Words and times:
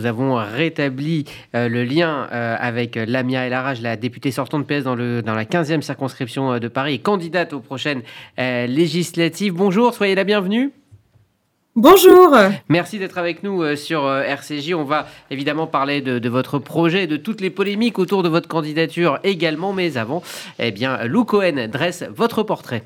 Nous 0.00 0.06
avons 0.06 0.36
rétabli 0.36 1.24
euh, 1.56 1.68
le 1.68 1.82
lien 1.82 2.28
euh, 2.30 2.54
avec 2.56 2.94
Lamia 2.94 3.44
El 3.48 3.52
Araj, 3.52 3.80
la 3.82 3.96
députée 3.96 4.30
sortante 4.30 4.64
PS 4.64 4.84
dans, 4.84 4.94
le, 4.94 5.22
dans 5.22 5.34
la 5.34 5.44
15e 5.44 5.80
circonscription 5.80 6.52
euh, 6.52 6.58
de 6.60 6.68
Paris 6.68 6.94
et 6.94 6.98
candidate 7.00 7.52
aux 7.52 7.58
prochaines 7.58 8.02
législatives. 8.38 9.54
Bonjour, 9.54 9.92
soyez 9.92 10.14
la 10.14 10.22
bienvenue. 10.22 10.70
Bonjour. 11.74 12.32
Merci 12.68 13.00
d'être 13.00 13.18
avec 13.18 13.42
nous 13.42 13.74
sur 13.74 14.08
RCJ. 14.08 14.74
On 14.74 14.84
va 14.84 15.08
évidemment 15.32 15.66
parler 15.66 16.00
de, 16.00 16.20
de, 16.20 16.28
votre 16.28 16.60
projet, 16.60 17.08
de 17.08 17.16
toutes 17.16 17.40
les 17.40 17.50
polémiques 17.50 17.98
autour 17.98 18.22
de 18.22 18.28
votre 18.28 18.46
candidature 18.46 19.18
également. 19.24 19.72
Mais 19.72 19.96
avant, 19.96 20.22
eh 20.60 20.70
bien, 20.70 21.06
Lou 21.06 21.24
Cohen 21.24 21.66
dresse 21.68 22.04
votre 22.14 22.44
portrait. 22.44 22.84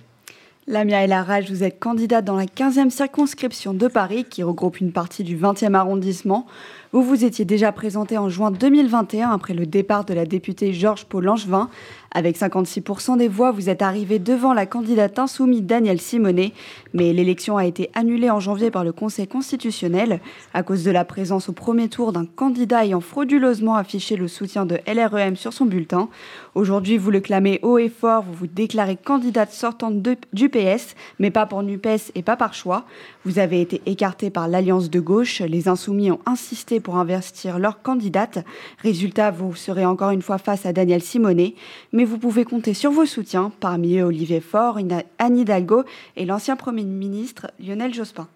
Lamia 0.69 1.03
El 1.03 1.13
Araj, 1.13 1.51
vous 1.51 1.65
êtes 1.65 1.81
candidate 1.81 2.25
dans 2.25 2.37
la 2.37 2.45
15e 2.45 2.89
circonscription 2.89 3.75
de 3.75 3.89
Paris 3.89 4.25
qui 4.25 4.45
regroupe 4.45 4.81
une 4.81 4.93
partie 4.93 5.25
du 5.25 5.37
20e 5.37 5.75
arrondissement. 5.75 6.47
Vous 6.95 7.03
vous 7.03 7.25
étiez 7.25 7.47
déjà 7.47 7.73
présenté 7.73 8.19
en 8.19 8.29
juin 8.29 8.51
2021 8.51 9.31
après 9.31 9.55
le 9.55 9.65
départ 9.65 10.05
de 10.05 10.13
la 10.13 10.27
députée 10.27 10.75
Georges 10.75 11.07
Paul 11.07 11.25
Langevin. 11.25 11.71
Avec 12.15 12.37
56% 12.37 13.17
des 13.17 13.29
voix, 13.29 13.51
vous 13.51 13.71
êtes 13.71 13.81
arrivé 13.81 14.19
devant 14.19 14.53
la 14.53 14.67
candidate 14.67 15.19
insoumise 15.19 15.63
Danielle 15.63 16.03
Simonet, 16.03 16.53
mais 16.93 17.15
l'élection 17.15 17.57
a 17.57 17.65
été 17.65 17.91
annulée 17.95 18.29
en 18.29 18.41
janvier 18.41 18.71
par 18.71 18.85
le 18.85 18.93
Conseil 18.93 19.27
constitutionnel 19.27 20.21
à 20.53 20.63
cause 20.63 20.85
de 20.85 20.91
la 20.91 21.07
présence 21.07 21.49
au 21.49 21.55
premier 21.55 21.89
tour 21.89 22.13
d'un 22.13 22.27
candidat 22.27 22.85
ayant 22.85 23.01
frauduleusement 23.01 23.77
affiché 23.77 24.17
le 24.17 24.29
soutien 24.29 24.67
de 24.67 24.79
LREM 24.87 25.37
sur 25.37 25.55
son 25.55 25.65
bulletin. 25.65 26.11
Aujourd'hui, 26.55 26.99
vous 26.99 27.11
le 27.11 27.21
clamez 27.21 27.59
haut 27.63 27.79
et 27.79 27.89
fort, 27.89 28.23
vous 28.23 28.35
vous 28.35 28.47
déclarez 28.47 28.97
candidate 28.97 29.51
sortante 29.51 29.95
du 30.35 30.51
PS, 30.51 30.95
mais 31.19 31.31
pas 31.31 31.47
pour 31.47 31.63
NUPES 31.63 32.13
et 32.15 32.23
pas 32.23 32.37
par 32.37 32.53
choix. 32.53 32.85
Vous 33.25 33.39
avez 33.39 33.63
été 33.63 33.81
écarté 33.87 34.29
par 34.29 34.49
l'Alliance 34.49 34.91
de 34.91 35.01
gauche. 35.01 35.41
Les 35.41 35.69
insoumis 35.69 36.11
ont 36.11 36.21
insisté 36.27 36.82
pour 36.83 36.97
investir 36.97 37.59
leur 37.59 37.83
candidate. 37.83 38.45
Résultat, 38.83 39.31
vous 39.31 39.55
serez 39.55 39.87
encore 39.87 40.11
une 40.11 40.23
fois 40.23 40.39
face 40.39 40.67
à 40.67 40.73
Daniel 40.73 41.03
Simonet, 41.03 41.55
mais 41.93 42.05
vous 42.05 42.19
pouvez 42.19 42.45
compter 42.45 42.75
sur 42.75 42.91
vos 42.91 43.07
soutiens, 43.07 43.53
parmi 43.61 43.99
eux 43.99 44.05
Olivier 44.05 44.41
Faure, 44.41 44.79
Anne 45.19 45.39
Hidalgo 45.39 45.85
et 46.17 46.25
l'ancien 46.25 46.57
Premier 46.57 46.85
ministre 46.85 47.51
Lionel 47.59 47.95
Jospin. 47.95 48.29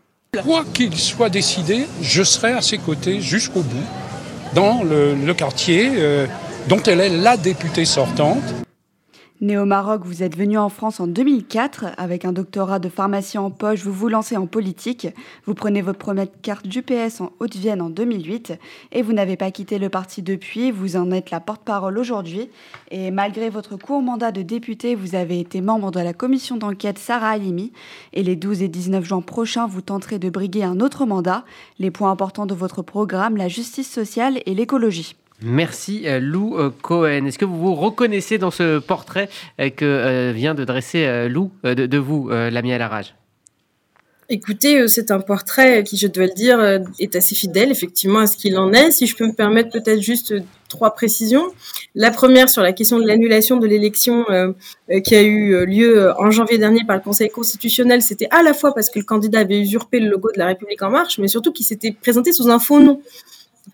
Quoi 0.42 0.64
qu'il 0.75 0.94
soit 0.97 1.30
décidé, 1.30 1.86
je 2.03 2.22
serai 2.22 2.53
à 2.53 2.61
ses 2.61 2.78
côtés 2.78 3.20
jusqu'au 3.20 3.62
bout, 3.62 3.86
dans 4.55 4.83
le, 4.84 5.33
quartier 5.34 5.91
euh, 5.97 6.27
dont 6.69 6.83
elle 6.83 7.00
est 7.00 7.08
la 7.08 7.36
députée 7.36 7.84
sortante. 7.84 8.66
Né 9.42 9.58
au 9.58 9.66
Maroc, 9.66 10.00
vous 10.06 10.22
êtes 10.22 10.34
venu 10.34 10.56
en 10.56 10.70
France 10.70 10.98
en 10.98 11.06
2004. 11.06 11.88
Avec 11.98 12.24
un 12.24 12.32
doctorat 12.32 12.78
de 12.78 12.88
pharmacie 12.88 13.36
en 13.36 13.50
poche, 13.50 13.82
vous 13.82 13.92
vous 13.92 14.08
lancez 14.08 14.34
en 14.38 14.46
politique. 14.46 15.08
Vous 15.44 15.52
prenez 15.52 15.82
votre 15.82 15.98
première 15.98 16.28
carte 16.40 16.66
du 16.66 16.80
PS 16.80 17.20
en 17.20 17.32
Haute-Vienne 17.38 17.82
en 17.82 17.90
2008 17.90 18.54
et 18.92 19.02
vous 19.02 19.12
n'avez 19.12 19.36
pas 19.36 19.50
quitté 19.50 19.78
le 19.78 19.90
parti 19.90 20.22
depuis. 20.22 20.70
Vous 20.70 20.96
en 20.96 21.10
êtes 21.10 21.30
la 21.30 21.40
porte-parole 21.40 21.98
aujourd'hui. 21.98 22.48
Et 22.90 23.10
malgré 23.10 23.50
votre 23.50 23.76
court 23.76 24.00
mandat 24.00 24.32
de 24.32 24.40
député, 24.40 24.94
vous 24.94 25.14
avez 25.14 25.38
été 25.38 25.60
membre 25.60 25.90
de 25.90 26.00
la 26.00 26.14
commission 26.14 26.56
d'enquête 26.56 26.98
Sarah 26.98 27.32
Halimi. 27.32 27.72
Et 28.14 28.22
les 28.22 28.36
12 28.36 28.62
et 28.62 28.68
19 28.68 29.04
juin 29.04 29.20
prochains, 29.20 29.66
vous 29.66 29.82
tenterez 29.82 30.18
de 30.18 30.30
briguer 30.30 30.64
un 30.64 30.80
autre 30.80 31.04
mandat. 31.04 31.44
Les 31.78 31.90
points 31.90 32.10
importants 32.10 32.46
de 32.46 32.54
votre 32.54 32.80
programme, 32.80 33.36
la 33.36 33.48
justice 33.48 33.90
sociale 33.90 34.40
et 34.46 34.54
l'écologie. 34.54 35.14
Merci 35.42 36.02
euh, 36.06 36.18
Lou 36.18 36.56
euh, 36.56 36.70
Cohen. 36.82 37.26
Est-ce 37.26 37.38
que 37.38 37.44
vous 37.44 37.58
vous 37.58 37.74
reconnaissez 37.74 38.38
dans 38.38 38.50
ce 38.50 38.78
portrait 38.78 39.28
euh, 39.60 39.70
que 39.70 40.32
vient 40.32 40.54
de 40.54 40.64
dresser 40.64 41.28
Lou 41.28 41.50
de, 41.62 41.98
vous, 41.98 42.28
l'ami 42.28 42.72
à 42.72 42.78
la 42.78 42.88
rage 42.88 43.14
Écoutez, 44.28 44.88
c'est 44.88 45.12
un 45.12 45.20
portrait 45.20 45.84
qui, 45.84 45.96
je 45.96 46.08
dois 46.08 46.26
le 46.26 46.34
dire, 46.34 46.58
est 46.98 47.14
assez 47.14 47.36
fidèle 47.36 47.70
effectivement 47.70 48.20
à 48.20 48.26
ce 48.26 48.36
qu'il 48.36 48.58
en 48.58 48.72
est. 48.72 48.90
Si 48.90 49.06
je 49.06 49.14
peux 49.14 49.26
me 49.26 49.32
permettre 49.32 49.70
peut-être 49.70 50.00
juste 50.00 50.34
trois 50.68 50.94
précisions. 50.94 51.44
La 51.94 52.10
première 52.10 52.48
sur 52.48 52.62
la 52.62 52.72
question 52.72 52.98
de 52.98 53.06
l'annulation 53.06 53.56
de 53.56 53.68
l'élection 53.68 54.24
qui 55.04 55.14
a 55.14 55.22
eu 55.22 55.64
lieu 55.64 56.12
en 56.18 56.32
janvier 56.32 56.58
dernier 56.58 56.84
par 56.84 56.96
le 56.96 57.02
Conseil 57.02 57.30
constitutionnel, 57.30 58.02
c'était 58.02 58.28
à 58.32 58.42
la 58.42 58.52
fois 58.52 58.75
parce 58.75 58.91
que 58.91 58.98
le 58.98 59.04
candidat 59.04 59.41
avait 59.41 59.60
usurpé 59.60 60.00
le 60.00 60.10
logo 60.10 60.32
de 60.32 60.38
la 60.38 60.46
République 60.46 60.82
en 60.82 60.91
marche, 60.91 61.19
mais 61.19 61.28
surtout 61.28 61.52
qu'il 61.52 61.66
s'était 61.66 61.92
présenté 61.92 62.32
sous 62.32 62.50
un 62.50 62.58
faux 62.58 62.80
nom. 62.80 63.00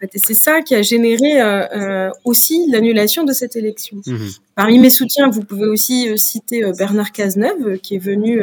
Et 0.01 0.19
c'est 0.19 0.35
ça 0.35 0.63
qui 0.63 0.75
a 0.75 0.83
généré 0.83 1.41
euh, 1.41 1.67
euh, 1.75 2.11
aussi 2.25 2.67
l'annulation 2.71 3.25
de 3.25 3.33
cette 3.33 3.57
élection. 3.57 3.99
Mhm. 4.07 4.31
Parmi 4.55 4.79
mes 4.79 4.91
soutiens, 4.91 5.31
vous 5.31 5.43
pouvez 5.43 5.67
aussi 5.67 6.09
euh, 6.09 6.17
citer 6.17 6.65
Bernard 6.77 7.13
Cazeneuve, 7.13 7.79
qui 7.79 7.95
est 7.95 7.99
venu, 7.99 8.43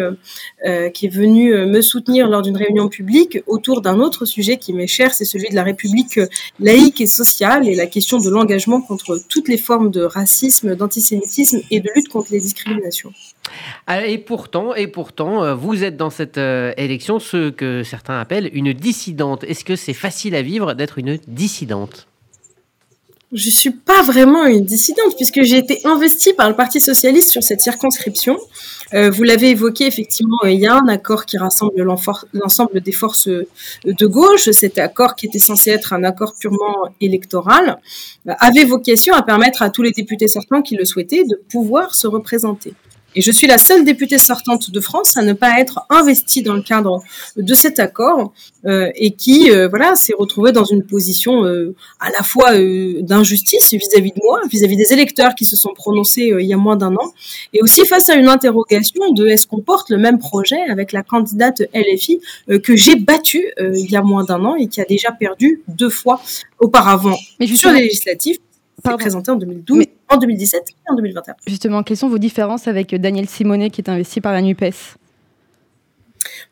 qui 0.93 1.05
est 1.05 1.13
venu 1.13 1.53
me 1.53 1.81
soutenir 1.81 2.29
lors 2.29 2.41
d'une 2.41 2.57
réunion 2.57 2.87
publique 2.87 3.39
autour 3.47 3.81
d'un 3.81 3.99
autre 3.99 4.25
sujet 4.25 4.57
qui 4.57 4.73
m'est 4.73 4.87
cher, 4.87 5.13
c'est 5.13 5.25
celui 5.25 5.49
de 5.49 5.55
la 5.55 5.63
République 5.63 6.19
laïque 6.59 7.01
et 7.01 7.07
sociale 7.07 7.67
et 7.67 7.75
la 7.75 7.87
question 7.87 8.19
de 8.19 8.29
l'engagement 8.29 8.81
contre 8.81 9.19
toutes 9.29 9.47
les 9.47 9.57
formes 9.57 9.91
de 9.91 10.01
racisme, 10.01 10.75
d'antisémitisme 10.75 11.59
et 11.71 11.79
de 11.79 11.89
lutte 11.95 12.09
contre 12.09 12.31
les 12.31 12.39
discriminations. 12.39 13.11
Ah, 13.87 14.05
et 14.05 14.17
pourtant, 14.17 14.73
euh, 15.43 15.55
vous 15.55 15.83
êtes 15.83 15.97
dans 15.97 16.09
cette 16.09 16.37
euh, 16.37 16.73
élection 16.77 17.19
ce 17.19 17.49
que 17.49 17.83
certains 17.83 18.19
appellent 18.19 18.49
une 18.53 18.73
dissidente. 18.73 19.43
Est-ce 19.43 19.63
que 19.63 19.75
c'est 19.75 19.93
facile 19.93 20.35
à 20.35 20.41
vivre 20.41 20.73
d'être 20.73 20.97
une 20.97 21.17
dissidente? 21.27 22.07
Je 23.31 23.51
suis 23.51 23.69
pas 23.69 24.01
vraiment 24.01 24.45
une 24.45 24.65
dissidente 24.65 25.15
puisque 25.15 25.43
j'ai 25.43 25.57
été 25.57 25.81
investie 25.85 26.33
par 26.33 26.49
le 26.49 26.55
Parti 26.55 26.81
socialiste 26.81 27.29
sur 27.29 27.43
cette 27.43 27.61
circonscription. 27.61 28.39
Euh, 28.95 29.11
vous 29.11 29.21
l'avez 29.21 29.51
évoqué 29.51 29.85
effectivement, 29.85 30.39
il 30.45 30.59
y 30.59 30.65
a 30.65 30.73
un 30.73 30.87
accord 30.87 31.27
qui 31.27 31.37
rassemble 31.37 31.83
l'ensemble 31.83 32.81
des 32.81 32.91
forces 32.91 33.27
de 33.27 34.05
gauche. 34.07 34.49
Cet 34.49 34.79
accord 34.79 35.15
qui 35.15 35.27
était 35.27 35.37
censé 35.37 35.69
être 35.69 35.93
un 35.93 36.03
accord 36.03 36.33
purement 36.39 36.89
électoral 37.01 37.77
avait 38.25 38.65
vocation 38.65 39.13
à 39.13 39.21
permettre 39.21 39.61
à 39.61 39.69
tous 39.69 39.83
les 39.83 39.91
députés 39.91 40.27
sortants 40.27 40.63
qui 40.63 40.75
le 40.75 40.85
souhaitaient 40.85 41.23
de 41.23 41.39
pouvoir 41.51 41.93
se 41.93 42.07
représenter. 42.07 42.73
Et 43.15 43.21
je 43.21 43.31
suis 43.31 43.47
la 43.47 43.57
seule 43.57 43.85
députée 43.85 44.19
sortante 44.19 44.69
de 44.69 44.79
France 44.79 45.17
à 45.17 45.23
ne 45.23 45.33
pas 45.33 45.59
être 45.59 45.81
investie 45.89 46.43
dans 46.43 46.53
le 46.53 46.61
cadre 46.61 47.01
de 47.37 47.53
cet 47.55 47.79
accord 47.79 48.33
euh, 48.65 48.91
et 48.95 49.11
qui 49.11 49.49
euh, 49.49 49.67
voilà 49.67 49.95
s'est 49.95 50.13
retrouvée 50.17 50.51
dans 50.51 50.63
une 50.63 50.83
position 50.83 51.43
euh, 51.43 51.73
à 51.99 52.11
la 52.11 52.21
fois 52.21 52.53
euh, 52.53 53.01
d'injustice 53.01 53.73
vis-à-vis 53.73 54.11
de 54.11 54.21
moi, 54.23 54.41
vis-à-vis 54.49 54.75
des 54.75 54.93
électeurs 54.93 55.33
qui 55.33 55.45
se 55.45 55.55
sont 55.55 55.73
prononcés 55.73 56.31
il 56.39 56.45
y 56.45 56.53
a 56.53 56.57
moins 56.57 56.75
d'un 56.75 56.93
an, 56.93 57.13
et 57.53 57.61
aussi 57.61 57.85
face 57.85 58.09
à 58.09 58.15
une 58.15 58.27
interrogation 58.27 59.11
de 59.11 59.27
est-ce 59.27 59.47
qu'on 59.47 59.61
porte 59.61 59.89
le 59.89 59.97
même 59.97 60.19
projet 60.19 60.59
avec 60.69 60.91
la 60.91 61.01
candidate 61.01 61.63
LFI 61.73 62.21
que 62.63 62.75
j'ai 62.75 62.95
battue 62.95 63.51
il 63.59 63.89
y 63.89 63.95
a 63.95 64.01
moins 64.01 64.23
d'un 64.23 64.43
an 64.45 64.55
et 64.55 64.67
qui 64.67 64.81
a 64.81 64.85
déjà 64.85 65.11
perdu 65.11 65.61
deux 65.67 65.89
fois 65.89 66.21
auparavant 66.59 67.17
Mais 67.39 67.47
sur 67.47 67.71
les 67.71 67.81
législatives 67.81 68.37
présenté 68.97 69.31
en 69.31 69.35
2012, 69.35 69.85
en 70.09 70.17
2017 70.17 70.63
et 70.69 70.91
en 70.91 70.95
2021. 70.95 71.35
Justement, 71.47 71.83
quelles 71.83 71.97
sont 71.97 72.09
vos 72.09 72.17
différences 72.17 72.67
avec 72.67 72.93
Daniel 72.95 73.27
Simonet 73.27 73.69
qui 73.69 73.81
est 73.81 73.89
investi 73.89 74.21
par 74.21 74.33
la 74.33 74.41
NUPES? 74.41 74.97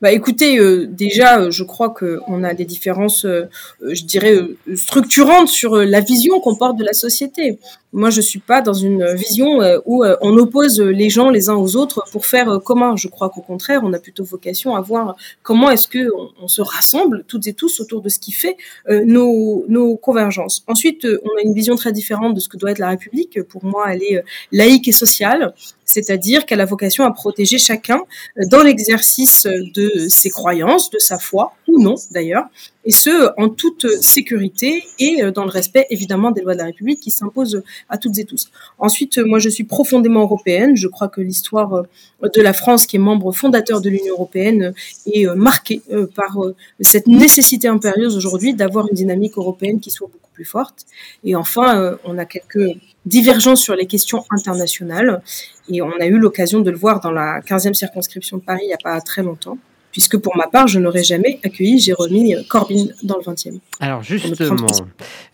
Bah 0.01 0.11
écoutez, 0.11 0.59
euh, 0.59 0.87
déjà, 0.87 1.39
euh, 1.39 1.51
je 1.51 1.63
crois 1.63 1.89
qu'on 1.89 2.43
a 2.43 2.53
des 2.53 2.65
différences, 2.65 3.25
euh, 3.25 3.49
je 3.81 4.03
dirais, 4.03 4.39
structurantes 4.75 5.47
sur 5.47 5.75
la 5.75 6.01
vision 6.01 6.39
qu'on 6.39 6.55
porte 6.55 6.77
de 6.77 6.83
la 6.83 6.93
société. 6.93 7.59
Moi, 7.93 8.09
je 8.09 8.21
suis 8.21 8.39
pas 8.39 8.61
dans 8.61 8.73
une 8.73 9.13
vision 9.15 9.59
où 9.85 10.03
on 10.21 10.37
oppose 10.37 10.79
les 10.79 11.09
gens 11.09 11.29
les 11.29 11.49
uns 11.49 11.55
aux 11.55 11.75
autres 11.75 12.03
pour 12.11 12.25
faire 12.25 12.59
commun. 12.63 12.95
Je 12.95 13.07
crois 13.07 13.29
qu'au 13.29 13.41
contraire, 13.41 13.81
on 13.83 13.93
a 13.93 13.99
plutôt 13.99 14.23
vocation 14.23 14.75
à 14.75 14.81
voir 14.81 15.15
comment 15.41 15.71
est-ce 15.71 15.87
que 15.87 16.09
on, 16.41 16.47
se 16.47 16.61
rassemble 16.61 17.23
toutes 17.27 17.47
et 17.47 17.53
tous 17.53 17.79
autour 17.79 18.01
de 18.01 18.09
ce 18.09 18.19
qui 18.19 18.31
fait 18.31 18.57
nos, 18.89 19.65
nos 19.69 19.95
convergences. 19.95 20.63
Ensuite, 20.67 21.07
on 21.23 21.39
a 21.39 21.41
une 21.43 21.53
vision 21.53 21.75
très 21.75 21.91
différente 21.91 22.33
de 22.35 22.39
ce 22.39 22.49
que 22.49 22.57
doit 22.57 22.71
être 22.71 22.79
la 22.79 22.89
République. 22.89 23.41
Pour 23.43 23.63
moi, 23.63 23.85
elle 23.93 24.03
est 24.03 24.23
laïque 24.51 24.87
et 24.87 24.93
sociale 24.93 25.53
c'est-à-dire 25.87 26.45
qu'elle 26.45 26.61
a 26.61 26.65
vocation 26.65 27.05
à 27.05 27.11
protéger 27.11 27.57
chacun 27.57 28.01
euh, 28.37 28.43
dans 28.51 28.61
l'exercice 28.61 29.47
de 29.47 30.07
ses 30.09 30.29
croyances, 30.29 30.91
de 30.91 30.99
sa 30.99 31.17
foi, 31.17 31.53
ou 31.67 31.81
non 31.81 31.95
d'ailleurs, 32.11 32.45
et 32.87 32.91
ce, 32.91 33.29
en 33.37 33.49
toute 33.49 33.85
sécurité 34.01 34.83
et 34.97 35.21
euh, 35.21 35.31
dans 35.31 35.43
le 35.43 35.51
respect 35.51 35.85
évidemment 35.89 36.31
des 36.31 36.41
lois 36.41 36.53
de 36.53 36.59
la 36.59 36.65
République 36.65 37.01
qui 37.01 37.11
s'imposent 37.11 37.61
à 37.89 37.97
toutes 37.97 38.17
et 38.17 38.23
tous. 38.23 38.49
Ensuite, 38.79 39.19
moi 39.19 39.39
je 39.39 39.49
suis 39.49 39.65
profondément 39.65 40.21
européenne, 40.21 40.75
je 40.75 40.87
crois 40.87 41.09
que 41.09 41.21
l'histoire 41.21 41.73
euh, 41.73 42.29
de 42.33 42.41
la 42.41 42.53
France, 42.53 42.87
qui 42.87 42.95
est 42.95 42.99
membre 42.99 43.31
fondateur 43.33 43.81
de 43.81 43.89
l'Union 43.89 44.13
européenne, 44.13 44.73
est 45.05 45.27
marquée 45.35 45.81
par 46.15 46.37
cette 46.79 47.05
nécessité 47.05 47.67
impérieuse 47.67 48.17
aujourd'hui 48.17 48.55
d'avoir 48.55 48.87
une 48.87 48.95
dynamique 48.95 49.37
européenne 49.37 49.79
qui 49.79 49.91
soit 49.91 50.07
beaucoup 50.07 50.31
plus 50.33 50.45
forte. 50.45 50.85
Et 51.23 51.35
enfin, 51.35 51.97
on 52.03 52.17
a 52.17 52.25
quelques 52.25 52.75
divergences 53.05 53.61
sur 53.61 53.75
les 53.75 53.85
questions 53.85 54.25
internationales. 54.31 55.21
Et 55.69 55.81
on 55.81 55.91
a 55.99 56.07
eu 56.07 56.17
l'occasion 56.17 56.61
de 56.61 56.71
le 56.71 56.77
voir 56.77 56.99
dans 57.01 57.11
la 57.11 57.41
15e 57.41 57.73
circonscription 57.73 58.37
de 58.37 58.43
Paris 58.43 58.61
il 58.63 58.67
n'y 58.67 58.73
a 58.73 58.77
pas 58.83 58.99
très 59.01 59.21
longtemps 59.21 59.57
puisque 59.97 60.19
pour 60.19 60.37
ma 60.37 60.45
part, 60.45 60.67
je 60.67 60.77
n'aurais 60.77 61.03
jamais 61.03 61.39
accueilli 61.43 61.79
Jérémy 61.79 62.35
Corbyn 62.47 62.85
dans 63.01 63.17
le 63.17 63.23
20e. 63.23 63.57
Alors 63.79 64.03
justement, 64.03 64.67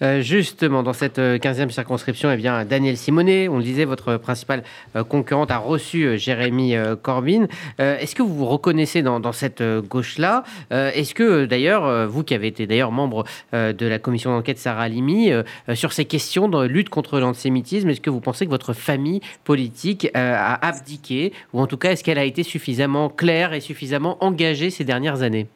euh, 0.02 0.22
justement, 0.22 0.84
dans 0.84 0.94
cette 0.94 1.20
15e 1.20 1.70
circonscription, 1.70 2.32
eh 2.32 2.38
bien, 2.38 2.64
Daniel 2.64 2.96
Simonet, 2.96 3.50
on 3.50 3.58
le 3.58 3.64
disait, 3.64 3.84
votre 3.84 4.16
principale 4.16 4.64
concurrente 5.10 5.52
a 5.52 5.58
reçu 5.58 6.18
Jérémy 6.18 6.76
Corbyn. 7.02 7.48
Est-ce 7.78 8.16
que 8.16 8.24
vous 8.24 8.34
vous 8.34 8.46
reconnaissez 8.46 9.02
dans, 9.02 9.20
dans 9.20 9.34
cette 9.34 9.62
gauche-là? 9.62 10.44
Est-ce 10.72 11.14
que 11.14 11.44
d'ailleurs, 11.44 12.08
vous 12.08 12.24
qui 12.24 12.34
avez 12.34 12.48
été 12.48 12.66
d'ailleurs 12.66 12.94
membre 12.94 13.26
de 13.52 13.86
la 13.86 14.00
commission 14.00 14.32
d'enquête 14.32 14.60
Sarah 14.60 14.88
Limi, 14.88 15.32
sur 15.74 15.92
ces 15.92 16.06
questions 16.06 16.48
de 16.48 16.66
lutte 16.66 16.88
contre 16.88 17.20
l'antisémitisme, 17.20 17.90
est-ce 17.90 18.00
que 18.00 18.10
vous 18.10 18.22
pensez 18.22 18.46
que 18.46 18.52
votre 18.52 18.72
famille 18.72 19.20
politique 19.44 20.10
a 20.14 20.66
abdiqué, 20.66 21.34
ou 21.52 21.60
en 21.60 21.68
tout 21.68 21.78
cas, 21.78 21.92
est-ce 21.92 22.04
qu'elle 22.04 22.18
a 22.18 22.24
été 22.24 22.44
suffisamment 22.44 23.10
claire 23.10 23.52
et 23.52 23.60
suffisamment 23.60 24.18
engagée 24.24 24.53
ces 24.56 24.84
dernières 24.84 25.22
années 25.22 25.48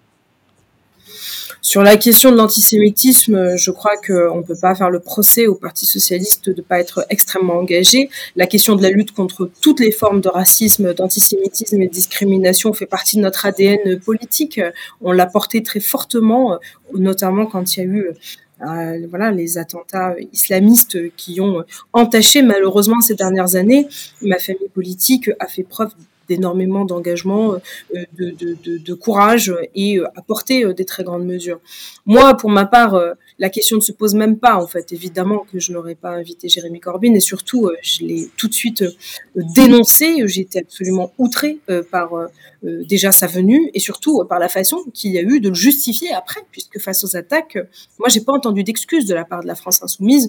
sur 1.67 1.83
la 1.83 1.97
question 1.97 2.31
de 2.31 2.37
l'antisémitisme, 2.37 3.57
je 3.57 3.71
crois 3.71 3.97
qu'on 3.97 4.37
ne 4.37 4.41
peut 4.41 4.55
pas 4.55 4.73
faire 4.73 4.89
le 4.89 5.01
procès 5.01 5.47
au 5.47 5.55
Parti 5.55 5.85
socialiste 5.85 6.49
de 6.49 6.55
ne 6.55 6.61
pas 6.61 6.79
être 6.79 7.05
extrêmement 7.09 7.55
engagé. 7.55 8.09
La 8.37 8.47
question 8.47 8.77
de 8.77 8.81
la 8.81 8.89
lutte 8.89 9.11
contre 9.11 9.49
toutes 9.61 9.81
les 9.81 9.91
formes 9.91 10.21
de 10.21 10.29
racisme, 10.29 10.93
d'antisémitisme 10.93 11.81
et 11.81 11.87
de 11.87 11.91
discrimination 11.91 12.71
fait 12.71 12.85
partie 12.85 13.17
de 13.17 13.21
notre 13.21 13.45
ADN 13.45 13.99
politique. 13.99 14.61
On 15.01 15.11
l'a 15.11 15.25
porté 15.25 15.61
très 15.61 15.81
fortement, 15.81 16.57
notamment 16.93 17.45
quand 17.45 17.75
il 17.75 17.79
y 17.79 17.83
a 17.83 17.85
eu 17.85 18.11
euh, 18.65 19.05
voilà 19.09 19.31
les 19.31 19.57
attentats 19.57 20.15
islamistes 20.31 20.97
qui 21.17 21.41
ont 21.41 21.65
entaché 21.91 22.43
malheureusement 22.43 23.01
ces 23.01 23.15
dernières 23.15 23.55
années. 23.55 23.87
Ma 24.21 24.39
famille 24.39 24.69
politique 24.73 25.29
a 25.39 25.47
fait 25.47 25.63
preuve 25.63 25.91
d'énormément 26.27 26.85
d'engagement, 26.85 27.53
euh, 27.53 28.03
de, 28.17 28.31
de, 28.31 28.77
de, 28.77 28.93
courage 28.93 29.53
et 29.75 29.97
euh, 29.97 30.07
apporter 30.15 30.73
des 30.73 30.85
très 30.85 31.03
grandes 31.03 31.25
mesures. 31.25 31.59
Moi, 32.05 32.35
pour 32.35 32.49
ma 32.49 32.65
part, 32.65 32.99
la 33.39 33.49
question 33.49 33.77
ne 33.77 33.81
se 33.81 33.91
pose 33.91 34.15
même 34.15 34.37
pas, 34.37 34.55
en 34.55 34.67
fait. 34.67 34.91
Évidemment 34.91 35.45
que 35.51 35.59
je 35.59 35.71
n'aurais 35.71 35.95
pas 35.95 36.11
invité 36.11 36.49
Jérémy 36.49 36.79
Corbyn 36.79 37.13
et 37.13 37.19
surtout, 37.19 37.71
je 37.81 38.03
l'ai 38.03 38.29
tout 38.37 38.47
de 38.47 38.53
suite 38.53 38.83
dénoncé. 39.35 40.27
J'étais 40.27 40.59
absolument 40.59 41.13
outrée 41.17 41.59
par 41.91 42.07
euh, 42.13 42.27
déjà 42.63 43.11
sa 43.11 43.27
venue 43.27 43.69
et 43.73 43.79
surtout 43.79 44.21
euh, 44.21 44.25
par 44.25 44.39
la 44.39 44.49
façon 44.49 44.77
qu'il 44.93 45.11
y 45.11 45.17
a 45.17 45.21
eu 45.21 45.39
de 45.39 45.49
le 45.49 45.55
justifier 45.55 46.11
après, 46.11 46.41
puisque 46.51 46.79
face 46.79 47.03
aux 47.03 47.15
attaques, 47.15 47.55
euh, 47.55 47.63
moi 47.99 48.09
j'ai 48.09 48.21
pas 48.21 48.33
entendu 48.33 48.63
d'excuses 48.63 49.05
de 49.05 49.13
la 49.13 49.25
part 49.25 49.41
de 49.41 49.47
la 49.47 49.55
France 49.55 49.83
insoumise 49.83 50.27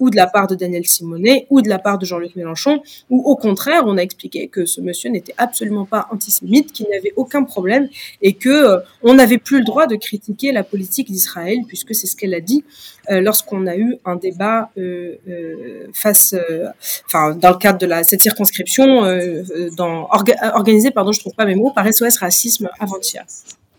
ou 0.00 0.10
de 0.10 0.16
la 0.16 0.26
part 0.26 0.46
de 0.46 0.54
Daniel 0.54 0.86
Simonet 0.86 1.46
ou 1.50 1.62
de 1.62 1.68
la 1.68 1.78
part 1.78 1.98
de 1.98 2.04
Jean-Luc 2.04 2.36
Mélenchon, 2.36 2.82
ou 3.10 3.22
au 3.22 3.36
contraire 3.36 3.82
on 3.86 3.96
a 3.96 4.02
expliqué 4.02 4.48
que 4.48 4.66
ce 4.66 4.80
monsieur 4.80 5.10
n'était 5.10 5.34
absolument 5.36 5.84
pas 5.84 6.08
antisémite, 6.10 6.72
qu'il 6.72 6.86
n'avait 6.90 7.12
aucun 7.16 7.44
problème 7.44 7.88
et 8.22 8.32
que 8.32 8.78
on 9.02 9.14
n'avait 9.14 9.38
plus 9.38 9.58
le 9.58 9.64
droit 9.64 9.86
de 9.86 9.96
critiquer 9.96 10.52
la 10.52 10.64
politique 10.64 11.10
d'Israël 11.10 11.58
puisque 11.66 11.94
c'est 11.94 12.06
ce 12.06 12.16
qu'elle 12.16 12.34
a 12.34 12.40
dit 12.40 12.64
lorsqu'on 13.08 13.66
a 13.66 13.76
eu 13.76 13.96
un 14.04 14.16
débat 14.16 14.70
face, 15.92 16.34
enfin 17.06 17.34
dans 17.34 17.50
le 17.50 17.58
cadre 17.58 17.78
de 17.78 17.86
la 17.86 18.02
cette 18.04 18.22
circonscription 18.22 19.02
dans 19.76 20.08
organisé 20.54 20.90
pardon 20.90 21.12
je 21.12 21.20
trouve 21.20 21.34
pas 21.34 21.46
mes 21.46 21.54
par 21.74 21.92
SOS 21.92 22.18
Racisme 22.18 22.68
avant-hier. 22.80 23.24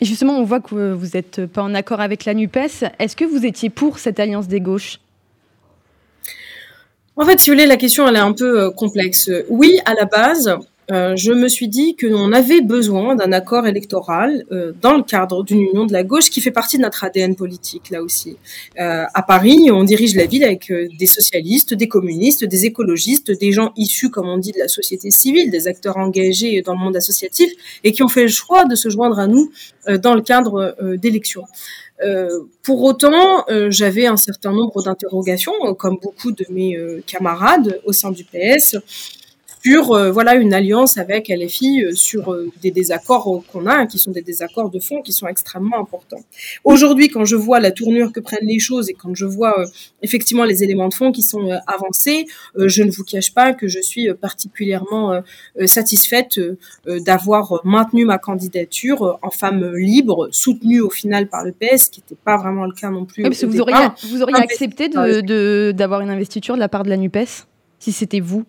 Et 0.01 0.05
justement, 0.05 0.37
on 0.37 0.43
voit 0.43 0.61
que 0.61 0.93
vous 0.93 1.07
n'êtes 1.13 1.45
pas 1.45 1.61
en 1.61 1.73
accord 1.73 1.99
avec 1.99 2.25
la 2.25 2.33
NUPES. 2.33 2.85
Est-ce 2.99 3.15
que 3.15 3.25
vous 3.25 3.45
étiez 3.45 3.69
pour 3.69 3.99
cette 3.99 4.19
alliance 4.19 4.47
des 4.47 4.61
gauches? 4.61 4.99
En 7.17 7.25
fait, 7.25 7.39
si 7.39 7.49
vous 7.49 7.55
voulez, 7.55 7.67
la 7.67 7.75
question, 7.75 8.07
elle 8.07 8.15
est 8.15 8.19
un 8.19 8.31
peu 8.31 8.61
euh, 8.61 8.71
complexe. 8.71 9.29
Oui, 9.49 9.79
à 9.83 9.93
la 9.93 10.05
base, 10.05 10.55
euh, 10.91 11.15
je 11.15 11.31
me 11.31 11.47
suis 11.47 11.67
dit 11.67 11.95
qu'on 11.95 12.31
avait 12.33 12.61
besoin 12.61 13.15
d'un 13.15 13.31
accord 13.31 13.67
électoral 13.67 14.45
euh, 14.51 14.73
dans 14.81 14.97
le 14.97 15.03
cadre 15.03 15.43
d'une 15.43 15.61
union 15.61 15.85
de 15.85 15.93
la 15.93 16.03
gauche 16.03 16.29
qui 16.31 16.41
fait 16.41 16.51
partie 16.51 16.77
de 16.77 16.81
notre 16.81 17.03
ADN 17.03 17.35
politique, 17.35 17.91
là 17.91 18.01
aussi. 18.01 18.37
Euh, 18.79 19.05
à 19.13 19.21
Paris, 19.21 19.69
on 19.71 19.83
dirige 19.83 20.15
la 20.15 20.25
ville 20.25 20.43
avec 20.43 20.71
des 20.71 21.05
socialistes, 21.05 21.75
des 21.75 21.87
communistes, 21.87 22.43
des 22.43 22.65
écologistes, 22.65 23.31
des 23.31 23.51
gens 23.51 23.71
issus, 23.75 24.09
comme 24.09 24.27
on 24.27 24.37
dit, 24.37 24.51
de 24.51 24.59
la 24.59 24.67
société 24.67 25.11
civile, 25.11 25.51
des 25.51 25.67
acteurs 25.67 25.97
engagés 25.97 26.61
dans 26.63 26.73
le 26.73 26.79
monde 26.79 26.95
associatif 26.95 27.51
et 27.83 27.91
qui 27.91 28.01
ont 28.01 28.07
fait 28.07 28.23
le 28.23 28.29
choix 28.29 28.65
de 28.65 28.75
se 28.75 28.89
joindre 28.89 29.19
à 29.19 29.27
nous 29.27 29.51
dans 30.01 30.13
le 30.13 30.21
cadre 30.21 30.75
d'élections. 30.97 31.45
pour 32.63 32.83
autant, 32.83 33.45
j'avais 33.69 34.05
un 34.05 34.17
certain 34.17 34.51
nombre 34.51 34.83
d'interrogations, 34.83 35.53
comme 35.77 35.97
beaucoup 36.01 36.31
de 36.31 36.45
mes 36.49 36.77
camarades 37.05 37.79
au 37.85 37.93
sein 37.93 38.11
du 38.11 38.23
PS, 38.23 38.77
sur 39.63 39.93
euh, 39.93 40.11
voilà 40.11 40.35
une 40.35 40.53
alliance 40.53 40.97
avec 40.97 41.27
LFI 41.27 41.83
euh, 41.83 41.91
sur 41.93 42.31
euh, 42.31 42.49
des 42.61 42.71
désaccords 42.71 43.43
qu'on 43.51 43.65
a, 43.65 43.85
qui 43.85 43.97
sont 43.97 44.11
des 44.11 44.21
désaccords 44.21 44.69
de 44.69 44.79
fond 44.79 45.01
qui 45.01 45.11
sont 45.11 45.27
extrêmement 45.27 45.79
importants. 45.79 46.23
Aujourd'hui, 46.63 47.09
quand 47.09 47.25
je 47.25 47.35
vois 47.35 47.59
la 47.59 47.71
tournure 47.71 48.11
que 48.11 48.19
prennent 48.19 48.47
les 48.47 48.59
choses 48.59 48.89
et 48.89 48.93
quand 48.93 49.13
je 49.15 49.25
vois 49.25 49.65
effectivement 50.01 50.45
les 50.45 50.63
éléments 50.63 50.87
de 50.87 50.93
fond 50.93 51.11
qui 51.11 51.21
sont 51.21 51.49
avancés, 51.67 52.25
je 52.57 52.83
ne 52.83 52.91
vous 52.91 53.03
cache 53.03 53.33
pas 53.33 53.53
que 53.53 53.67
je 53.67 53.79
suis 53.79 54.13
particulièrement 54.13 55.21
satisfaite 55.65 56.39
d'avoir 56.85 57.61
maintenu 57.63 58.05
ma 58.05 58.17
candidature 58.17 59.19
en 59.21 59.29
femme 59.29 59.75
libre, 59.75 60.29
soutenue 60.31 60.81
au 60.81 60.89
final 60.89 61.27
par 61.27 61.43
le 61.43 61.51
PS, 61.51 61.89
qui 61.89 62.01
n'était 62.01 62.21
pas 62.23 62.37
vraiment 62.37 62.65
le 62.65 62.73
cas 62.73 62.89
non 62.89 63.05
plus. 63.05 63.23
parce 63.23 63.39
que 63.39 63.45
vous 63.45 63.59
auriez, 63.59 63.87
vous 64.09 64.21
auriez 64.21 64.37
accepté 64.37 64.89
d'avoir 64.89 66.01
une 66.01 66.09
investiture 66.09 66.55
de 66.55 66.59
la 66.59 66.69
part 66.69 66.83
de 66.83 66.89
la 66.89 66.97
NUPES 66.97 67.45
si 67.79 67.91
c'était 67.91 68.19
vous? 68.19 68.45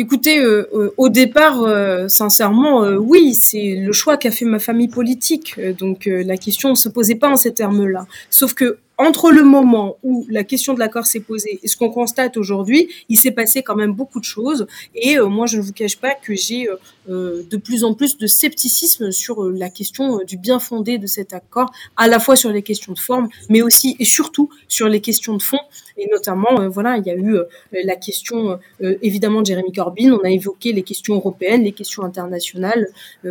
Écoutez, 0.00 0.38
euh, 0.38 0.68
euh, 0.74 0.94
au 0.96 1.08
départ, 1.08 1.62
euh, 1.62 2.06
sincèrement, 2.06 2.82
oui, 2.98 3.34
c'est 3.34 3.74
le 3.74 3.90
choix 3.90 4.16
qu'a 4.16 4.30
fait 4.30 4.44
ma 4.44 4.60
famille 4.60 4.86
politique. 4.86 5.58
donc 5.76 6.06
la 6.06 6.36
question 6.36 6.70
ne 6.70 6.76
se 6.76 6.88
posait 6.88 7.16
pas 7.16 7.28
en 7.28 7.36
ces 7.36 7.52
termes-là. 7.52 8.06
Sauf 8.30 8.54
que 8.54 8.78
entre 8.98 9.30
le 9.30 9.42
moment 9.42 9.96
où 10.02 10.26
la 10.28 10.42
question 10.42 10.74
de 10.74 10.80
l'accord 10.80 11.06
s'est 11.06 11.20
posée 11.20 11.60
et 11.62 11.68
ce 11.68 11.76
qu'on 11.76 11.90
constate 11.90 12.36
aujourd'hui, 12.36 12.88
il 13.08 13.18
s'est 13.18 13.30
passé 13.30 13.62
quand 13.62 13.76
même 13.76 13.92
beaucoup 13.92 14.18
de 14.18 14.24
choses. 14.24 14.66
Et 14.94 15.18
moi, 15.20 15.46
je 15.46 15.56
ne 15.58 15.62
vous 15.62 15.72
cache 15.72 15.96
pas 15.96 16.14
que 16.14 16.34
j'ai 16.34 16.68
de 17.06 17.56
plus 17.56 17.84
en 17.84 17.94
plus 17.94 18.18
de 18.18 18.26
scepticisme 18.26 19.12
sur 19.12 19.44
la 19.44 19.70
question 19.70 20.18
du 20.24 20.36
bien 20.36 20.58
fondé 20.58 20.98
de 20.98 21.06
cet 21.06 21.32
accord, 21.32 21.70
à 21.96 22.08
la 22.08 22.18
fois 22.18 22.34
sur 22.34 22.50
les 22.50 22.62
questions 22.62 22.92
de 22.92 22.98
forme, 22.98 23.28
mais 23.48 23.62
aussi 23.62 23.94
et 24.00 24.04
surtout 24.04 24.50
sur 24.66 24.88
les 24.88 25.00
questions 25.00 25.36
de 25.36 25.42
fond. 25.42 25.60
Et 25.96 26.08
notamment, 26.10 26.68
voilà, 26.68 26.96
il 26.96 27.06
y 27.06 27.10
a 27.10 27.14
eu 27.14 27.38
la 27.72 27.94
question 27.94 28.58
évidemment 28.80 29.42
de 29.42 29.46
Jérémy 29.46 29.72
Corbyn. 29.72 30.12
On 30.12 30.24
a 30.24 30.30
évoqué 30.30 30.72
les 30.72 30.82
questions 30.82 31.14
européennes, 31.14 31.62
les 31.62 31.72
questions 31.72 32.02
internationales. 32.02 32.88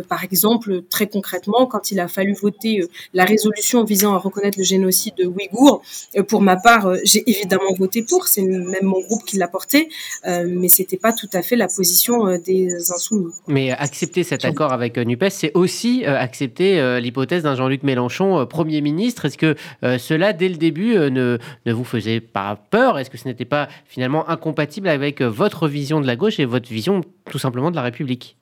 par 0.08 0.24
exemple, 0.24 0.82
très 0.88 1.08
concrètement, 1.08 1.66
quand 1.66 1.90
il 1.90 2.00
a 2.00 2.08
fallu 2.08 2.32
voter 2.32 2.84
la 3.12 3.24
résolution 3.26 3.84
visant 3.84 4.14
à 4.14 4.18
reconnaître 4.18 4.58
le 4.58 4.64
génocide 4.64 5.14
de 5.16 5.26
Ouïghours 5.26 5.57
euh, 6.16 6.22
pour 6.22 6.42
ma 6.42 6.56
part, 6.56 6.86
euh, 6.86 6.96
j'ai 7.04 7.28
évidemment 7.28 7.72
voté 7.78 8.02
pour, 8.02 8.26
c'est 8.26 8.42
même 8.42 8.84
mon 8.84 9.00
groupe 9.00 9.24
qui 9.24 9.36
l'a 9.36 9.48
porté, 9.48 9.88
euh, 10.26 10.46
mais 10.48 10.68
c'était 10.68 10.96
pas 10.96 11.12
tout 11.12 11.28
à 11.32 11.42
fait 11.42 11.56
la 11.56 11.68
position 11.68 12.38
des 12.38 12.74
insoumis. 12.90 13.32
Mais 13.46 13.70
accepter 13.70 14.22
cet 14.22 14.44
accord 14.44 14.72
avec 14.72 14.96
NUPES, 14.96 15.30
c'est 15.30 15.52
aussi 15.54 16.04
accepter 16.04 17.00
l'hypothèse 17.00 17.42
d'un 17.42 17.54
Jean-Luc 17.54 17.82
Mélenchon 17.82 18.46
Premier 18.46 18.80
ministre. 18.80 19.26
Est-ce 19.26 19.38
que 19.38 19.56
cela, 19.98 20.32
dès 20.32 20.48
le 20.48 20.56
début, 20.56 20.94
ne, 20.94 21.38
ne 21.66 21.72
vous 21.72 21.84
faisait 21.84 22.20
pas 22.20 22.58
peur? 22.70 22.98
Est-ce 22.98 23.10
que 23.10 23.18
ce 23.18 23.26
n'était 23.26 23.44
pas 23.44 23.68
finalement 23.86 24.28
incompatible 24.28 24.88
avec 24.88 25.22
votre 25.22 25.68
vision 25.68 26.00
de 26.00 26.06
la 26.06 26.16
gauche 26.16 26.40
et 26.40 26.44
votre 26.44 26.68
vision 26.68 27.02
tout 27.30 27.38
simplement 27.38 27.70
de 27.70 27.76
la 27.76 27.82
République? 27.82 28.37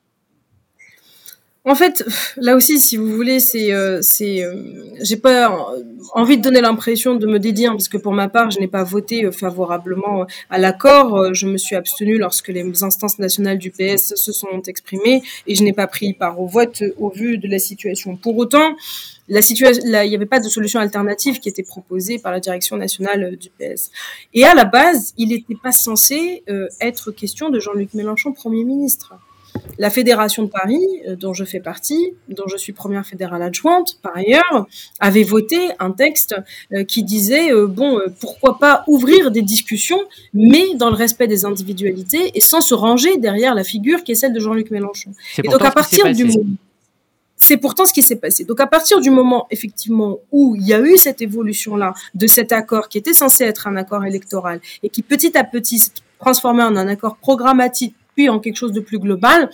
En 1.67 1.75
fait, 1.75 2.05
là 2.37 2.55
aussi, 2.55 2.79
si 2.79 2.95
vous 2.95 3.13
voulez, 3.13 3.41
c'est, 3.41 3.73
euh, 3.73 3.99
euh, 4.21 4.63
j'ai 5.01 5.17
pas 5.17 5.67
envie 6.13 6.37
de 6.37 6.41
donner 6.41 6.61
l'impression 6.61 7.15
de 7.15 7.27
me 7.27 7.39
dédire, 7.39 7.71
parce 7.71 7.89
que 7.89 7.97
pour 7.97 8.13
ma 8.13 8.29
part, 8.29 8.51
je 8.51 8.59
n'ai 8.61 8.69
pas 8.69 8.85
voté 8.85 9.25
euh, 9.25 9.33
favorablement 9.33 10.25
à 10.49 10.59
l'accord. 10.59 11.33
Je 11.33 11.45
me 11.45 11.57
suis 11.57 11.75
abstenue 11.75 12.17
lorsque 12.17 12.47
les 12.47 12.63
instances 12.83 13.19
nationales 13.19 13.57
du 13.57 13.71
PS 13.71 14.15
se 14.15 14.31
sont 14.31 14.61
exprimées, 14.65 15.21
et 15.45 15.55
je 15.55 15.63
n'ai 15.65 15.73
pas 15.73 15.87
pris 15.87 16.13
part 16.13 16.39
au 16.39 16.47
vote 16.47 16.83
au 16.97 17.09
vu 17.09 17.37
de 17.37 17.49
la 17.49 17.59
situation. 17.59 18.15
Pour 18.15 18.37
autant, 18.37 18.77
la 19.27 19.41
situation, 19.41 19.83
il 19.83 20.09
n'y 20.09 20.15
avait 20.15 20.25
pas 20.25 20.39
de 20.39 20.47
solution 20.47 20.79
alternative 20.79 21.41
qui 21.41 21.49
était 21.49 21.63
proposée 21.63 22.17
par 22.17 22.31
la 22.31 22.39
direction 22.39 22.77
nationale 22.77 23.35
du 23.35 23.49
PS. 23.49 23.91
Et 24.33 24.45
à 24.45 24.53
la 24.53 24.63
base, 24.63 25.13
il 25.17 25.29
n'était 25.29 25.57
pas 25.61 25.73
censé 25.73 26.45
être 26.79 27.11
question 27.11 27.49
de 27.49 27.59
Jean-Luc 27.59 27.93
Mélenchon 27.93 28.31
Premier 28.31 28.63
ministre. 28.63 29.15
La 29.77 29.89
Fédération 29.89 30.43
de 30.43 30.49
Paris, 30.49 30.85
euh, 31.07 31.15
dont 31.15 31.33
je 31.33 31.43
fais 31.43 31.59
partie, 31.59 32.13
dont 32.29 32.47
je 32.47 32.57
suis 32.57 32.73
première 32.73 33.05
fédérale 33.05 33.41
adjointe 33.41 33.99
par 34.01 34.15
ailleurs, 34.15 34.67
avait 34.99 35.23
voté 35.23 35.57
un 35.79 35.91
texte 35.91 36.35
euh, 36.73 36.83
qui 36.83 37.03
disait 37.03 37.51
euh, 37.51 37.67
bon 37.67 37.99
pourquoi 38.19 38.59
pas 38.59 38.83
ouvrir 38.87 39.31
des 39.31 39.41
discussions, 39.41 40.01
mais 40.33 40.75
dans 40.75 40.89
le 40.89 40.95
respect 40.95 41.27
des 41.27 41.45
individualités 41.45 42.31
et 42.35 42.41
sans 42.41 42.61
se 42.61 42.73
ranger 42.73 43.17
derrière 43.17 43.55
la 43.55 43.63
figure 43.63 44.03
qui 44.03 44.13
est 44.13 44.15
celle 44.15 44.33
de 44.33 44.39
Jean-Luc 44.39 44.71
Mélenchon. 44.71 45.11
Et 45.43 45.47
donc 45.47 45.63
à 45.63 45.71
partir 45.71 46.11
du 46.11 46.25
moment 46.25 46.45
c'est 47.37 47.57
pourtant 47.57 47.85
ce 47.85 47.93
qui 47.93 48.01
s'est 48.01 48.15
passé. 48.15 48.43
Donc 48.43 48.59
à 48.59 48.67
partir 48.67 48.99
du 48.99 49.11
moment 49.11 49.47
effectivement 49.51 50.17
où 50.31 50.55
il 50.55 50.67
y 50.67 50.73
a 50.73 50.81
eu 50.81 50.97
cette 50.97 51.21
évolution 51.21 51.75
là 51.75 51.93
de 52.15 52.27
cet 52.27 52.51
accord 52.51 52.89
qui 52.89 52.97
était 52.97 53.13
censé 53.13 53.43
être 53.43 53.67
un 53.67 53.75
accord 53.77 54.03
électoral 54.05 54.59
et 54.83 54.89
qui 54.89 55.03
petit 55.03 55.37
à 55.37 55.43
petit 55.43 55.79
s'est 55.79 55.91
transformé 56.19 56.63
en 56.63 56.75
un 56.75 56.87
accord 56.87 57.17
programmatique 57.17 57.95
puis 58.17 58.29
en 58.29 58.39
quelque 58.39 58.55
chose 58.55 58.71
de 58.71 58.79
plus 58.79 58.97
global, 58.97 59.49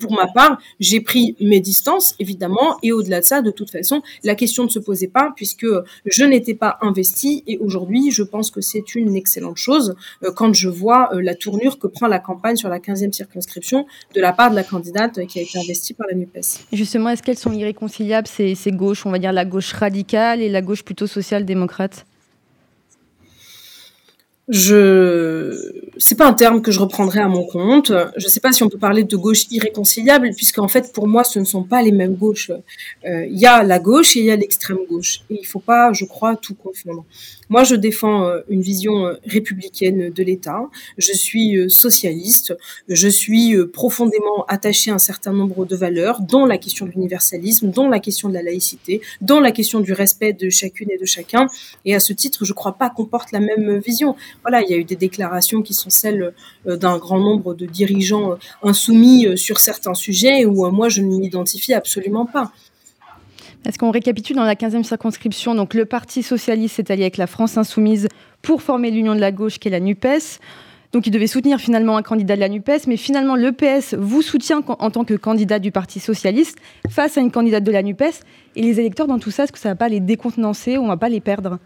pour 0.00 0.12
ma 0.12 0.26
part, 0.26 0.58
j'ai 0.80 1.00
pris 1.00 1.36
mes 1.38 1.60
distances, 1.60 2.14
évidemment, 2.18 2.78
et 2.82 2.90
au-delà 2.90 3.20
de 3.20 3.26
ça, 3.26 3.42
de 3.42 3.50
toute 3.50 3.70
façon, 3.70 4.00
la 4.24 4.34
question 4.34 4.64
ne 4.64 4.70
se 4.70 4.78
posait 4.78 5.06
pas 5.06 5.34
puisque 5.36 5.66
je 6.06 6.24
n'étais 6.24 6.54
pas 6.54 6.78
investie 6.80 7.44
et 7.46 7.58
aujourd'hui, 7.58 8.10
je 8.10 8.22
pense 8.22 8.50
que 8.50 8.62
c'est 8.62 8.94
une 8.94 9.14
excellente 9.14 9.58
chose 9.58 9.94
quand 10.34 10.54
je 10.54 10.70
vois 10.70 11.10
la 11.12 11.34
tournure 11.34 11.78
que 11.78 11.86
prend 11.86 12.06
la 12.06 12.18
campagne 12.18 12.56
sur 12.56 12.70
la 12.70 12.78
15e 12.78 13.12
circonscription 13.12 13.86
de 14.14 14.20
la 14.22 14.32
part 14.32 14.50
de 14.50 14.56
la 14.56 14.64
candidate 14.64 15.26
qui 15.26 15.38
a 15.38 15.42
été 15.42 15.58
investie 15.58 15.92
par 15.92 16.06
la 16.08 16.16
NUPES. 16.16 16.64
Justement, 16.72 17.10
est-ce 17.10 17.22
qu'elles 17.22 17.36
sont 17.36 17.52
irréconciliables, 17.52 18.28
ces, 18.28 18.54
ces 18.54 18.70
gauches, 18.70 19.04
on 19.04 19.10
va 19.10 19.18
dire 19.18 19.32
la 19.32 19.44
gauche 19.44 19.74
radicale 19.74 20.40
et 20.40 20.48
la 20.48 20.62
gauche 20.62 20.82
plutôt 20.82 21.06
social-démocrate? 21.06 22.06
Je 24.48 25.72
c'est 25.98 26.14
pas 26.14 26.26
un 26.26 26.34
terme 26.34 26.62
que 26.62 26.70
je 26.70 26.78
reprendrai 26.78 27.20
à 27.20 27.28
mon 27.28 27.44
compte. 27.44 27.92
Je 28.16 28.28
sais 28.28 28.40
pas 28.40 28.52
si 28.52 28.62
on 28.62 28.68
peut 28.68 28.78
parler 28.78 29.04
de 29.04 29.16
gauche 29.16 29.44
irréconciliable, 29.50 30.30
puisqu'en 30.36 30.68
fait 30.68 30.92
pour 30.92 31.08
moi 31.08 31.24
ce 31.24 31.38
ne 31.38 31.44
sont 31.44 31.64
pas 31.64 31.82
les 31.82 31.92
mêmes 31.92 32.14
gauches. 32.14 32.50
Euh, 33.06 33.26
il 33.26 33.38
y 33.38 33.46
a 33.46 33.62
la 33.62 33.78
gauche 33.78 34.16
et 34.16 34.20
il 34.20 34.26
y 34.26 34.30
a 34.30 34.36
l'extrême 34.36 34.78
gauche, 34.88 35.20
et 35.30 35.38
il 35.40 35.46
faut 35.46 35.58
pas, 35.60 35.92
je 35.92 36.04
crois, 36.04 36.36
tout 36.36 36.54
confondre. 36.54 37.04
Moi, 37.48 37.62
je 37.64 37.76
défends 37.76 38.24
euh, 38.24 38.40
une 38.48 38.60
vision 38.60 39.06
euh, 39.06 39.14
républicaine 39.24 40.10
de 40.10 40.22
l'État. 40.22 40.62
Je 40.98 41.12
suis 41.12 41.70
socialiste. 41.70 42.54
Je 42.88 43.08
suis 43.08 43.56
profondément 43.72 44.44
attachée 44.48 44.90
à 44.90 44.94
un 44.94 44.98
certain 44.98 45.32
nombre 45.32 45.64
de 45.64 45.76
valeurs, 45.76 46.20
dont 46.20 46.44
la 46.44 46.58
question 46.58 46.86
de 46.86 46.90
l'universalisme, 46.90 47.70
dont 47.70 47.88
la 47.88 48.00
question 48.00 48.28
de 48.28 48.34
la 48.34 48.42
laïcité, 48.42 49.00
dont 49.20 49.40
la 49.40 49.52
question 49.52 49.80
du 49.80 49.92
respect 49.92 50.32
de 50.32 50.50
chacune 50.50 50.90
et 50.90 50.98
de 50.98 51.04
chacun. 51.04 51.46
Et 51.84 51.94
à 51.94 52.00
ce 52.00 52.12
titre, 52.12 52.44
je 52.44 52.52
ne 52.52 52.54
crois 52.54 52.72
pas 52.72 52.90
qu'on 52.90 53.06
porte 53.06 53.32
la 53.32 53.40
même 53.40 53.78
vision. 53.78 54.16
Voilà, 54.48 54.62
il 54.62 54.70
y 54.70 54.74
a 54.74 54.76
eu 54.76 54.84
des 54.84 54.94
déclarations 54.94 55.60
qui 55.60 55.74
sont 55.74 55.90
celles 55.90 56.32
d'un 56.64 56.98
grand 56.98 57.18
nombre 57.18 57.54
de 57.54 57.66
dirigeants 57.66 58.38
insoumis 58.62 59.36
sur 59.36 59.58
certains 59.58 59.94
sujets 59.94 60.44
où 60.44 60.70
moi, 60.70 60.88
je 60.88 61.02
ne 61.02 61.08
m'identifie 61.08 61.74
absolument 61.74 62.26
pas. 62.26 62.52
Est-ce 63.64 63.76
qu'on 63.76 63.90
récapitule 63.90 64.36
dans 64.36 64.44
la 64.44 64.54
15e 64.54 64.84
circonscription 64.84 65.56
Donc 65.56 65.74
le 65.74 65.84
Parti 65.84 66.22
socialiste 66.22 66.76
s'est 66.76 66.92
allié 66.92 67.02
avec 67.02 67.16
la 67.16 67.26
France 67.26 67.58
insoumise 67.58 68.06
pour 68.40 68.62
former 68.62 68.92
l'union 68.92 69.16
de 69.16 69.20
la 69.20 69.32
gauche 69.32 69.58
qui 69.58 69.66
est 69.66 69.72
la 69.72 69.80
NUPES. 69.80 70.38
Donc 70.92 71.08
il 71.08 71.10
devait 71.10 71.26
soutenir 71.26 71.58
finalement 71.58 71.96
un 71.96 72.02
candidat 72.02 72.36
de 72.36 72.40
la 72.40 72.48
NUPES, 72.48 72.86
mais 72.86 72.96
finalement 72.96 73.34
le 73.34 73.50
PS 73.50 73.94
vous 73.98 74.22
soutient 74.22 74.62
en 74.68 74.90
tant 74.92 75.04
que 75.04 75.14
candidat 75.14 75.58
du 75.58 75.72
Parti 75.72 75.98
socialiste 75.98 76.58
face 76.88 77.18
à 77.18 77.20
une 77.20 77.32
candidate 77.32 77.64
de 77.64 77.72
la 77.72 77.82
NUPES. 77.82 78.22
Et 78.54 78.62
les 78.62 78.78
électeurs 78.78 79.08
dans 79.08 79.18
tout 79.18 79.32
ça, 79.32 79.42
est-ce 79.42 79.52
que 79.52 79.58
ça 79.58 79.70
ne 79.70 79.72
va 79.72 79.76
pas 79.76 79.88
les 79.88 79.98
décontenancer 79.98 80.78
ou 80.78 80.82
on 80.82 80.84
ne 80.84 80.90
va 80.90 80.96
pas 80.96 81.08
les 81.08 81.20
perdre? 81.20 81.58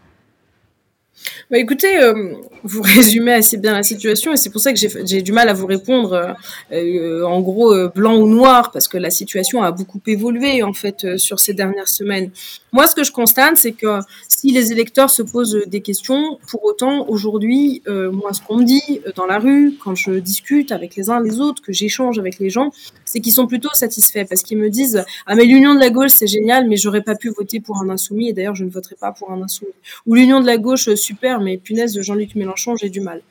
Bah 1.49 1.57
écoutez, 1.57 1.97
euh, 1.97 2.33
vous 2.63 2.81
résumez 2.95 3.33
assez 3.33 3.57
bien 3.57 3.73
la 3.73 3.83
situation 3.83 4.31
et 4.33 4.37
c'est 4.37 4.49
pour 4.49 4.61
ça 4.61 4.73
que 4.73 4.79
j'ai 4.79 5.21
du 5.21 5.31
mal 5.31 5.49
à 5.49 5.53
vous 5.53 5.65
répondre 5.67 6.13
euh, 6.13 6.33
euh, 6.71 7.23
en 7.25 7.41
gros 7.41 7.75
blanc 7.89 8.15
ou 8.17 8.27
noir 8.27 8.71
parce 8.71 8.87
que 8.87 8.97
la 8.97 9.09
situation 9.09 9.61
a 9.61 9.71
beaucoup 9.71 9.99
évolué 10.07 10.63
en 10.63 10.73
fait 10.73 11.17
sur 11.17 11.39
ces 11.39 11.53
dernières 11.53 11.89
semaines. 11.89 12.31
Moi, 12.73 12.87
ce 12.87 12.95
que 12.95 13.03
je 13.03 13.11
constate, 13.11 13.57
c'est 13.57 13.73
que 13.73 13.99
si 14.29 14.51
les 14.51 14.71
électeurs 14.71 15.09
se 15.09 15.21
posent 15.21 15.61
des 15.67 15.81
questions, 15.81 16.39
pour 16.49 16.63
autant 16.63 17.05
aujourd'hui, 17.09 17.83
moi, 17.87 18.31
ce 18.31 18.41
qu'on 18.41 18.57
me 18.57 18.63
dit 18.63 19.01
dans 19.15 19.25
la 19.25 19.39
rue, 19.39 19.73
quand 19.83 19.95
je 19.95 20.11
discute 20.11 20.71
avec 20.71 20.95
les 20.95 21.09
uns 21.09 21.21
les 21.21 21.41
autres, 21.41 21.61
que 21.61 21.73
j'échange 21.73 22.17
avec 22.17 22.39
les 22.39 22.49
gens, 22.49 22.71
c'est 23.03 23.19
qu'ils 23.19 23.33
sont 23.33 23.45
plutôt 23.45 23.69
satisfaits 23.73 24.23
parce 24.29 24.41
qu'ils 24.41 24.57
me 24.57 24.69
disent 24.69 25.03
ah 25.25 25.35
mais 25.35 25.43
l'union 25.43 25.75
de 25.75 25.79
la 25.81 25.89
gauche 25.89 26.11
c'est 26.11 26.27
génial, 26.27 26.69
mais 26.69 26.77
j'aurais 26.77 27.01
pas 27.01 27.15
pu 27.15 27.29
voter 27.29 27.59
pour 27.59 27.81
un 27.81 27.89
insoumis 27.89 28.29
et 28.29 28.33
d'ailleurs 28.33 28.55
je 28.55 28.63
ne 28.63 28.69
voterai 28.69 28.95
pas 28.95 29.11
pour 29.11 29.31
un 29.31 29.41
insoumis. 29.41 29.73
Ou 30.05 30.15
l'union 30.15 30.39
de 30.39 30.45
la 30.45 30.57
gauche 30.57 30.87
super, 31.01 31.41
mais 31.41 31.57
punaise 31.57 31.93
de 31.93 32.01
Jean-Luc 32.01 32.35
Mélenchon, 32.35 32.75
j'ai 32.75 32.89
du 32.89 33.01
mal. 33.01 33.21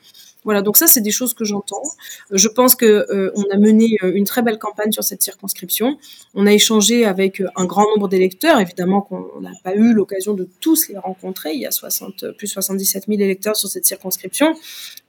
Voilà, 0.43 0.63
donc 0.63 0.77
ça, 0.77 0.87
c'est 0.87 1.01
des 1.01 1.11
choses 1.11 1.35
que 1.35 1.45
j'entends. 1.45 1.83
Je 2.31 2.47
pense 2.47 2.73
que 2.73 2.85
euh, 2.85 3.31
on 3.35 3.43
a 3.53 3.57
mené 3.57 3.97
euh, 4.03 4.11
une 4.15 4.25
très 4.25 4.41
belle 4.41 4.57
campagne 4.57 4.91
sur 4.91 5.03
cette 5.03 5.21
circonscription. 5.21 5.99
On 6.33 6.47
a 6.47 6.53
échangé 6.53 7.05
avec 7.05 7.41
euh, 7.41 7.47
un 7.55 7.65
grand 7.65 7.85
nombre 7.93 8.07
d'électeurs. 8.07 8.59
Évidemment 8.59 9.01
qu'on 9.01 9.39
n'a 9.39 9.51
pas 9.63 9.75
eu 9.75 9.93
l'occasion 9.93 10.33
de 10.33 10.47
tous 10.59 10.89
les 10.89 10.97
rencontrer. 10.97 11.53
Il 11.53 11.61
y 11.61 11.67
a 11.67 11.71
60, 11.71 12.31
plus 12.37 12.47
77 12.47 13.05
000 13.07 13.21
électeurs 13.21 13.55
sur 13.55 13.69
cette 13.69 13.85
circonscription. 13.85 14.55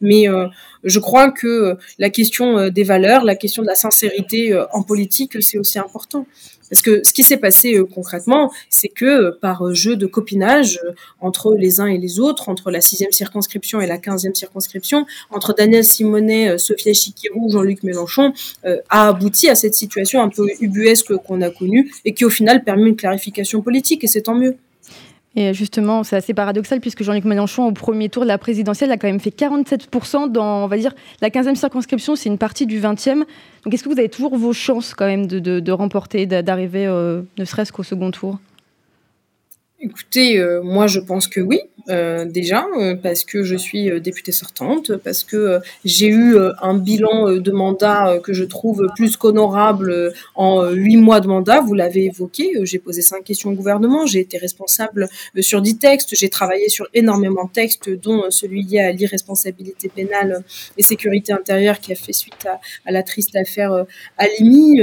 Mais 0.02 0.26
je 0.85 0.99
crois 0.99 1.31
que 1.31 1.76
la 1.99 2.11
question 2.11 2.69
des 2.69 2.83
valeurs, 2.83 3.25
la 3.25 3.37
question 3.37 3.62
de 3.62 3.69
la 3.69 3.75
sincérité 3.75 4.52
en 4.73 4.83
politique, 4.83 5.40
c'est 5.42 5.59
aussi 5.59 5.78
important. 5.78 6.26
Parce 6.73 6.81
que 6.81 7.05
ce 7.05 7.12
qui 7.12 7.23
s'est 7.23 7.37
passé 7.37 7.75
euh, 7.75 7.85
concrètement, 7.85 8.50
c'est 8.71 8.88
que 8.88 9.05
euh, 9.05 9.38
par 9.38 9.67
euh, 9.67 9.75
jeu 9.75 9.95
de 9.95 10.07
copinage 10.07 10.81
entre 11.21 11.55
les 11.55 11.81
uns 11.81 11.87
et 11.87 11.99
les 11.99 12.19
autres, 12.19 12.49
entre 12.49 12.71
la 12.71 12.81
sixième 12.81 13.12
circonscription 13.12 13.83
et 13.83 13.87
la 13.87 13.99
quinzième 13.99 14.35
circonscription, 14.35 15.05
entre 15.29 15.52
Daniel 15.52 15.85
Simonet, 15.85 16.57
Sophia 16.57 16.95
Chikirou, 16.95 17.50
Jean-Luc 17.50 17.83
Mélenchon, 17.83 18.33
a 18.64 19.09
abouti 19.09 19.50
à 19.50 19.55
cette 19.55 19.75
situation 19.75 20.23
un 20.23 20.31
peu 20.31 20.49
ubuesque 20.61 21.14
qu'on 21.17 21.43
a 21.43 21.50
connue 21.50 21.93
et 22.07 22.14
qui 22.14 22.25
au 22.25 22.31
final 22.31 22.64
permet 22.64 22.88
une 22.88 22.97
clarification 22.97 23.61
politique 23.61 24.02
et 24.05 24.07
c'est 24.07 24.23
tant 24.23 24.35
mieux. 24.35 24.57
Et 25.34 25.54
justement, 25.54 26.04
c'est 26.04 26.16
assez 26.16 26.34
paradoxal 26.34 26.80
puisque 26.80 27.02
Jean-Luc 27.02 27.24
Mélenchon, 27.24 27.66
au 27.66 27.72
premier 27.72 28.08
tour 28.10 28.22
de 28.22 28.28
la 28.28 28.36
présidentielle, 28.36 28.92
a 28.92 28.98
quand 28.98 29.06
même 29.06 29.20
fait 29.20 29.34
47% 29.34 30.30
dans, 30.30 30.64
on 30.64 30.66
va 30.66 30.76
dire, 30.76 30.94
la 31.22 31.30
15e 31.30 31.54
circonscription, 31.54 32.16
c'est 32.16 32.28
une 32.28 32.38
partie 32.38 32.66
du 32.66 32.80
20e. 32.80 33.24
Donc 33.64 33.72
est-ce 33.72 33.82
que 33.82 33.88
vous 33.88 33.98
avez 33.98 34.10
toujours 34.10 34.36
vos 34.36 34.52
chances 34.52 34.94
quand 34.94 35.06
même 35.06 35.26
de, 35.26 35.38
de, 35.38 35.72
remporter, 35.72 36.26
d'arriver 36.26 36.86
euh, 36.86 37.22
ne 37.38 37.44
serait-ce 37.44 37.72
qu'au 37.72 37.82
second 37.82 38.10
tour? 38.10 38.38
Écoutez, 39.84 40.38
euh, 40.38 40.62
moi 40.62 40.86
je 40.86 41.00
pense 41.00 41.26
que 41.26 41.40
oui. 41.40 41.60
Euh, 41.88 42.24
déjà 42.24 42.64
euh, 42.78 42.94
parce 42.94 43.24
que 43.24 43.42
je 43.42 43.56
suis 43.56 43.90
euh, 43.90 43.98
députée 43.98 44.30
sortante, 44.30 44.96
parce 44.98 45.24
que 45.24 45.58
j'ai 45.84 46.06
eu 46.06 46.36
un 46.60 46.74
bilan 46.74 47.32
de 47.32 47.50
mandat 47.50 48.18
que 48.22 48.32
je 48.32 48.44
trouve 48.44 48.86
plus 48.94 49.16
qu'honorable 49.16 50.12
en 50.34 50.70
huit 50.70 50.96
mois 50.96 51.20
de 51.20 51.26
mandat. 51.26 51.60
Vous 51.60 51.74
l'avez 51.74 52.06
évoqué, 52.06 52.52
j'ai 52.62 52.78
posé 52.78 53.02
cinq 53.02 53.24
questions 53.24 53.50
au 53.50 53.54
gouvernement, 53.54 54.06
j'ai 54.06 54.20
été 54.20 54.38
responsable 54.38 55.08
sur 55.40 55.60
dix 55.60 55.78
textes, 55.78 56.14
j'ai 56.14 56.28
travaillé 56.28 56.68
sur 56.68 56.86
énormément 56.94 57.44
de 57.44 57.50
textes, 57.50 57.90
dont 57.90 58.24
celui 58.30 58.62
lié 58.62 58.80
à 58.80 58.92
l'irresponsabilité 58.92 59.88
pénale 59.88 60.44
et 60.76 60.82
sécurité 60.82 61.32
intérieure 61.32 61.80
qui 61.80 61.92
a 61.92 61.96
fait 61.96 62.12
suite 62.12 62.46
à, 62.46 62.60
à 62.86 62.92
la 62.92 63.02
triste 63.02 63.34
affaire 63.36 63.84
Alimi. 64.18 64.80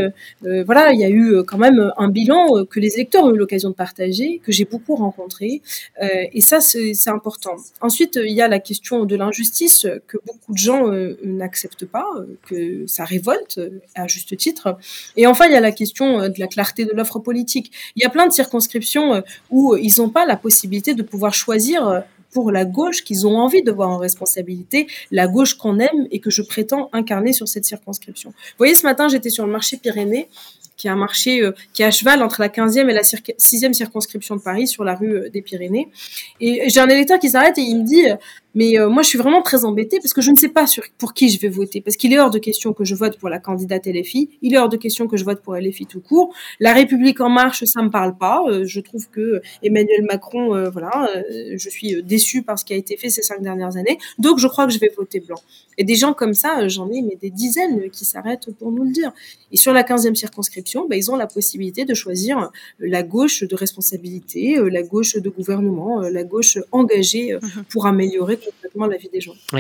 voilà, 0.65 0.91
il 0.91 0.99
y 0.99 1.05
a 1.05 1.09
eu 1.09 1.43
quand 1.45 1.57
même 1.57 1.91
un 1.97 2.09
bilan 2.09 2.65
que 2.65 2.79
les 2.79 2.95
électeurs 2.95 3.23
ont 3.23 3.33
eu 3.33 3.37
l'occasion 3.37 3.69
de 3.69 3.75
partager, 3.75 4.41
que 4.43 4.51
j'ai 4.51 4.65
beaucoup 4.65 4.88
rencontré, 4.95 5.61
et 6.01 6.41
ça 6.41 6.59
c'est 6.61 6.93
important. 7.07 7.55
Ensuite, 7.81 8.19
il 8.21 8.33
y 8.33 8.41
a 8.41 8.47
la 8.47 8.59
question 8.59 9.05
de 9.05 9.15
l'injustice 9.15 9.87
que 10.07 10.17
beaucoup 10.25 10.53
de 10.53 10.57
gens 10.57 10.91
euh, 10.91 11.17
n'acceptent 11.23 11.85
pas, 11.85 12.07
euh, 12.17 12.37
que 12.47 12.87
ça 12.87 13.05
révolte 13.05 13.57
euh, 13.57 13.81
à 13.95 14.07
juste 14.07 14.35
titre. 14.37 14.77
Et 15.15 15.27
enfin, 15.27 15.45
il 15.47 15.53
y 15.53 15.55
a 15.55 15.59
la 15.59 15.71
question 15.71 16.29
de 16.29 16.39
la 16.39 16.47
clarté 16.47 16.85
de 16.85 16.91
l'offre 16.91 17.19
politique. 17.19 17.71
Il 17.95 18.03
y 18.03 18.05
a 18.05 18.09
plein 18.09 18.27
de 18.27 18.31
circonscriptions 18.31 19.23
où 19.49 19.75
ils 19.75 19.95
n'ont 19.99 20.09
pas 20.09 20.25
la 20.25 20.35
possibilité 20.35 20.93
de 20.93 21.03
pouvoir 21.03 21.33
choisir 21.33 22.03
pour 22.31 22.51
la 22.51 22.65
gauche 22.65 23.03
qu'ils 23.03 23.25
ont 23.25 23.37
envie 23.37 23.63
de 23.63 23.71
voir 23.71 23.89
en 23.89 23.97
responsabilité, 23.97 24.87
la 25.11 25.27
gauche 25.27 25.55
qu'on 25.55 25.79
aime 25.79 26.07
et 26.11 26.19
que 26.19 26.29
je 26.29 26.41
prétends 26.41 26.89
incarner 26.93 27.33
sur 27.33 27.47
cette 27.47 27.65
circonscription. 27.65 28.29
Vous 28.29 28.57
voyez, 28.57 28.75
ce 28.75 28.85
matin, 28.85 29.07
j'étais 29.07 29.29
sur 29.29 29.45
le 29.45 29.51
marché 29.51 29.77
Pyrénées 29.77 30.29
qui 30.79 30.87
est 30.87 30.89
un 30.89 30.95
marché 30.95 31.43
euh, 31.43 31.51
qui 31.73 31.83
est 31.83 31.85
à 31.85 31.91
cheval 31.91 32.23
entre 32.23 32.41
la 32.41 32.47
15e 32.47 32.89
et 32.89 32.93
la 32.93 33.01
6e 33.01 33.73
circonscription 33.73 34.37
de 34.37 34.41
Paris 34.41 34.67
sur 34.67 34.85
la 34.85 34.95
rue 34.95 35.13
euh, 35.13 35.29
des 35.29 35.41
Pyrénées. 35.41 35.89
Et 36.39 36.69
j'ai 36.69 36.79
un 36.79 36.87
électeur 36.87 37.19
qui 37.19 37.29
s'arrête 37.29 37.57
et 37.57 37.61
il 37.61 37.79
me 37.79 37.83
dit 37.83 38.05
mais 38.55 38.79
euh, 38.79 38.89
moi, 38.89 39.03
je 39.03 39.09
suis 39.09 39.17
vraiment 39.17 39.41
très 39.41 39.63
embêtée 39.65 39.99
parce 40.01 40.13
que 40.13 40.21
je 40.21 40.31
ne 40.31 40.35
sais 40.35 40.49
pas 40.49 40.65
sur, 40.65 40.83
pour 40.97 41.13
qui 41.13 41.29
je 41.29 41.39
vais 41.39 41.49
voter. 41.49 41.81
Parce 41.81 41.97
qu'il 41.97 42.13
est 42.13 42.19
hors 42.19 42.31
de 42.31 42.39
question 42.39 42.73
que 42.73 42.83
je 42.83 42.95
vote 42.95 43.17
pour 43.17 43.29
la 43.29 43.39
candidate 43.39 43.85
LFI. 43.85 44.29
Il 44.41 44.53
est 44.53 44.57
hors 44.57 44.69
de 44.69 44.77
question 44.77 45.07
que 45.07 45.17
je 45.17 45.23
vote 45.23 45.41
pour 45.41 45.55
LFI 45.55 45.85
tout 45.85 46.01
court. 46.01 46.33
La 46.59 46.73
République 46.73 47.21
en 47.21 47.29
marche, 47.29 47.63
ça 47.65 47.81
me 47.83 47.89
parle 47.89 48.17
pas. 48.17 48.41
Euh, 48.47 48.65
je 48.65 48.79
trouve 48.79 49.07
que 49.09 49.41
Emmanuel 49.61 50.03
Macron, 50.03 50.55
euh, 50.55 50.69
voilà, 50.69 51.07
je 51.29 51.69
suis 51.69 52.01
déçue 52.03 52.41
par 52.41 52.57
ce 52.57 52.65
qui 52.65 52.73
a 52.73 52.75
été 52.75 52.97
fait 52.97 53.09
ces 53.09 53.21
cinq 53.21 53.41
dernières 53.41 53.77
années. 53.77 53.97
Donc, 54.17 54.39
je 54.39 54.47
crois 54.47 54.65
que 54.65 54.73
je 54.73 54.79
vais 54.79 54.91
voter 54.95 55.19
blanc. 55.19 55.39
Et 55.77 55.83
des 55.83 55.95
gens 55.95 56.13
comme 56.13 56.33
ça, 56.33 56.67
j'en 56.67 56.89
ai 56.89 57.01
mais 57.01 57.17
des 57.21 57.29
dizaines 57.29 57.89
qui 57.89 58.03
s'arrêtent 58.03 58.51
pour 58.57 58.71
nous 58.71 58.83
le 58.83 58.91
dire. 58.91 59.11
Et 59.51 59.57
sur 59.57 59.73
la 59.73 59.83
15e 59.83 60.15
circonscription, 60.15 60.87
bah, 60.89 60.95
ils 60.95 61.11
ont 61.11 61.15
la 61.15 61.27
possibilité 61.27 61.85
de 61.85 61.93
choisir 61.93 62.51
la 62.79 63.03
gauche 63.03 63.43
de 63.43 63.55
responsabilité, 63.55 64.57
la 64.69 64.83
gauche 64.83 65.15
de 65.15 65.29
gouvernement, 65.29 66.01
la 66.01 66.23
gauche 66.23 66.57
engagée 66.71 67.35
mmh 67.35 67.47
pour 67.69 67.85
améliorer 67.85 68.39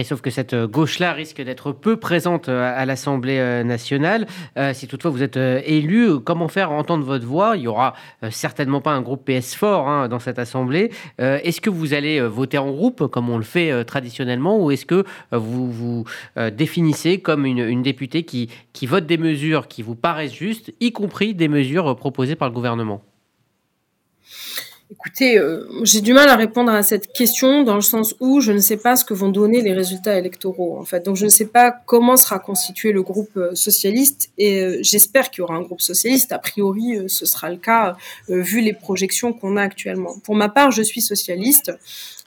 sauf 0.03 0.21
que 0.21 0.29
cette 0.29 0.53
euh, 0.53 0.67
gauche-là 0.67 1.13
risque 1.13 1.41
d'être 1.41 1.71
peu 1.71 1.97
présente 1.97 2.49
euh, 2.49 2.73
à 2.75 2.85
l'Assemblée 2.85 3.37
euh, 3.39 3.63
nationale. 3.63 4.27
si 4.73 4.87
toutefois 4.87 5.11
vous 5.11 5.23
êtes 5.23 5.37
élu, 5.37 6.19
comment 6.19 6.47
faire 6.47 6.71
entendre 6.71 7.03
votre 7.03 7.25
voix? 7.25 7.55
Il 7.57 7.63
y 7.63 7.67
aura 7.67 7.93
certainement 8.29 8.81
pas 8.81 8.91
un 8.91 9.01
groupe 9.01 9.25
PS 9.25 9.55
fort 9.55 9.87
hein, 9.87 10.07
dans 10.07 10.19
cette 10.19 10.39
Assemblée. 10.39 10.91
est-ce 11.17 11.61
que 11.61 11.69
vous 11.69 11.93
allez 11.93 12.19
voter 12.21 12.57
en 12.57 12.71
groupe, 12.71 13.07
comme 13.07 13.29
on 13.29 13.37
le 13.37 13.43
fait 13.43 13.83
traditionnellement, 13.85 14.63
ou 14.63 14.71
est-ce 14.71 14.85
que 14.85 15.03
vous 15.31 15.71
vous 15.71 16.03
définissez 16.51 17.19
comme 17.19 17.45
une, 17.45 17.59
une 17.59 17.81
députée 17.81 18.23
qui, 18.23 18.49
qui 18.73 18.85
vote 18.85 19.05
des 19.05 19.17
mesures 19.17 19.67
qui 19.67 19.81
vous 19.81 19.95
paraissent 19.95 20.33
justes, 20.33 20.73
y 20.79 20.91
compris 20.91 21.33
des 21.33 21.47
mesures 21.47 21.95
proposées 21.95 22.35
par 22.35 22.49
le 22.49 22.53
gouvernement? 22.53 23.03
Écoutez, 24.91 25.37
euh, 25.37 25.67
j'ai 25.83 26.01
du 26.01 26.13
mal 26.13 26.29
à 26.29 26.35
répondre 26.35 26.71
à 26.71 26.81
cette 26.81 27.13
question 27.13 27.61
dans 27.61 27.75
le 27.75 27.81
sens 27.81 28.15
où 28.19 28.41
je 28.41 28.51
ne 28.51 28.57
sais 28.57 28.77
pas 28.77 28.95
ce 28.95 29.05
que 29.05 29.13
vont 29.13 29.29
donner 29.29 29.61
les 29.61 29.71
résultats 29.71 30.17
électoraux. 30.17 30.79
En 30.79 30.83
fait, 30.83 31.05
donc 31.05 31.15
je 31.15 31.25
ne 31.25 31.29
sais 31.29 31.45
pas 31.45 31.71
comment 31.71 32.17
sera 32.17 32.39
constitué 32.39 32.91
le 32.91 33.03
groupe 33.03 33.37
euh, 33.37 33.53
socialiste 33.53 34.31
et 34.39 34.63
euh, 34.63 34.79
j'espère 34.81 35.29
qu'il 35.29 35.41
y 35.41 35.43
aura 35.43 35.53
un 35.53 35.61
groupe 35.61 35.81
socialiste. 35.81 36.31
A 36.31 36.39
priori, 36.39 36.97
ce 37.07 37.27
sera 37.27 37.51
le 37.51 37.57
cas 37.57 37.97
vu 38.29 38.61
les 38.61 38.73
projections 38.73 39.31
qu'on 39.31 39.57
a 39.57 39.61
actuellement. 39.61 40.17
Pour 40.23 40.33
ma 40.35 40.49
part, 40.49 40.71
je 40.71 40.81
suis 40.81 41.01
socialiste 41.01 41.71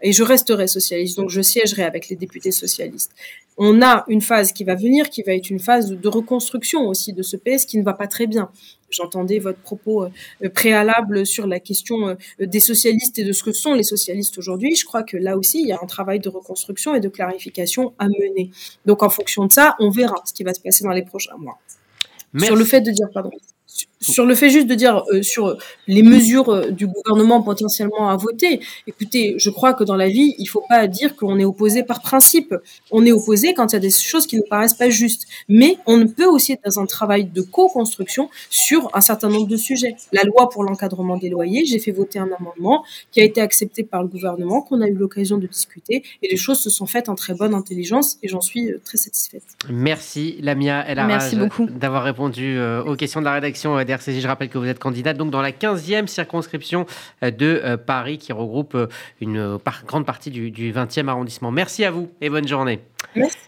et 0.01 0.13
je 0.13 0.23
resterai 0.23 0.69
socialiste, 0.69 1.17
donc 1.17 1.31
je 1.31 1.41
siégerai 1.41 1.83
avec 1.83 2.09
les 2.11 2.17
députés 2.17 2.53
socialistes. 2.53 3.11
On 3.59 3.83
a 3.83 4.05
une 4.09 4.21
phase 4.21 4.53
qui 4.53 4.65
va 4.65 4.75
venir, 4.75 5.11
qui 5.11 5.23
va 5.23 5.35
être 5.35 5.51
une 5.51 5.61
phase 5.61 5.91
de 5.91 6.09
reconstruction 6.09 6.87
aussi 6.87 7.13
de 7.13 7.23
ce 7.23 7.37
PS 7.37 7.67
qui 7.67 7.79
ne 7.79 7.85
va 7.85 7.93
pas 7.93 8.07
très 8.07 8.27
bien. 8.27 8.51
J'entendais 8.91 9.39
votre 9.39 9.59
propos 9.59 10.05
euh, 10.05 10.49
préalable 10.51 11.27
sur 11.27 11.47
la 11.47 11.61
question 11.61 12.09
euh, 12.09 12.15
des 12.39 12.61
socialistes 12.61 13.19
et 13.19 13.25
de 13.25 13.33
ce 13.33 13.43
que 13.43 13.53
sont 13.53 13.75
les 13.75 13.83
socialistes 13.83 14.39
aujourd'hui. 14.39 14.75
Je 14.75 14.85
crois 14.85 15.03
que 15.03 15.17
là 15.17 15.37
aussi, 15.37 15.61
il 15.61 15.69
y 15.69 15.73
a 15.73 15.79
un 15.83 15.87
travail 15.87 16.21
de 16.21 16.29
reconstruction 16.29 16.95
et 16.95 17.01
de 17.01 17.09
clarification 17.09 17.95
à 17.99 18.09
mener. 18.09 18.51
Donc, 18.87 19.03
en 19.03 19.11
fonction 19.11 19.47
de 19.47 19.53
ça, 19.53 19.77
on 19.81 19.91
verra 19.91 20.17
ce 20.25 20.33
qui 20.33 20.45
va 20.45 20.55
se 20.55 20.61
passer 20.61 20.85
dans 20.85 20.93
les 20.93 21.05
prochains 21.05 21.37
mois. 21.39 21.59
Sur 22.39 22.57
le 22.57 22.65
fait 22.65 22.81
de 22.81 22.91
dire, 22.91 23.09
pardon, 23.13 23.31
sur 24.03 24.27
le 24.27 24.35
fait 24.35 24.51
juste 24.51 24.67
de 24.67 24.75
dire 24.75 25.05
euh, 25.13 25.23
sur 25.23 25.57
les 25.87 26.03
mesures 26.03 26.49
euh, 26.51 26.71
du 26.71 26.87
gouvernement 26.87 27.43
potentiellement 27.43 28.09
à 28.11 28.17
voter, 28.17 28.61
écoutez, 28.87 29.35
je 29.39 29.51
crois 29.51 29.75
que 29.75 29.85
dans 29.85 29.97
la 29.97 30.09
vie, 30.09 30.35
il 30.39 30.47
faut 30.47 30.65
pas 30.69 30.87
dire 30.87 31.17
qu'on 31.17 31.39
est 31.39 31.45
opposé 31.45 31.83
par 31.83 32.03
principe. 32.03 32.55
On 32.91 33.07
est 33.07 33.13
opposé 33.13 33.55
quand 33.55 33.73
il 33.73 33.75
y 33.75 33.77
a 33.77 33.81
des 33.81 33.91
choses 33.91 34.27
qui 34.27 34.37
ne 34.37 34.43
paraissent 34.43 34.75
pas 34.75 34.91
justes. 34.91 35.27
Mais 35.49 35.77
on 35.87 36.07
peut 36.07 36.27
aussi 36.27 36.53
être 36.53 36.65
dans 36.65 36.81
un 36.81 36.87
travail 36.87 37.25
de 37.25 37.41
co-construction 37.41 38.29
sur 38.51 38.91
un 38.95 39.01
certain 39.01 39.29
nombre 39.29 39.47
de 39.47 39.57
sujets. 39.57 39.97
La 40.13 40.25
loi 40.25 40.49
pour 40.49 40.65
l'encadrement 40.65 41.17
des 41.17 41.29
loyers, 41.29 41.65
j'ai 41.65 41.79
fait 41.79 41.93
voter 41.93 42.19
un 42.19 42.31
amendement 42.39 42.85
qui 43.13 43.21
a 43.21 43.25
été 43.25 43.41
accepté 43.41 43.85
par 43.85 44.03
le 44.03 44.09
gouvernement, 44.09 44.63
qu'on 44.63 44.81
a 44.81 44.89
eu 44.89 44.95
l'occasion 44.95 45.39
de 45.39 45.47
discuter, 45.47 46.03
et 46.23 46.29
les 46.29 46.37
choses 46.37 46.61
se 46.61 46.71
sont 46.71 46.87
faites 46.87 47.09
en 47.09 47.15
très 47.15 47.35
bonne 47.35 47.55
intelligence, 47.55 48.19
et 48.23 48.29
j'en 48.29 48.41
suis 48.41 48.71
euh, 48.71 48.81
très 48.85 48.99
satisfaite. 48.99 49.43
Merci 49.71 50.37
Lamia 50.41 50.85
El 50.87 51.03
Merci 51.07 51.37
beaucoup 51.37 51.67
d'avoir 51.67 52.05
répondu 52.05 52.59
aux 52.87 52.97
questions 52.97 53.21
de 53.21 53.25
la 53.25 53.35
rédaction 53.35 53.75
je 53.99 54.27
rappelle 54.27 54.49
que 54.49 54.59
vous 54.59 54.67
êtes 54.67 54.79
candidate 54.79 55.17
donc 55.17 55.31
dans 55.31 55.43
la 55.43 55.51
15e 55.51 56.07
circonscription 56.07 56.87
euh, 57.23 57.31
de 57.31 57.61
euh, 57.65 57.77
Paris 57.77 58.19
qui 58.19 58.33
regroupe 58.33 58.75
euh, 58.75 58.87
une 59.21 59.59
grande 59.87 60.07
partie 60.07 60.31
du, 60.31 60.51
du 60.51 60.73
20e 60.73 61.09
arrondissement. 61.09 61.51
Merci 61.51 61.85
à 61.85 61.91
vous 61.91 62.11
et 62.21 62.29
bonne 62.29 62.49
journée. 62.49 62.81
Merci. 63.15 63.43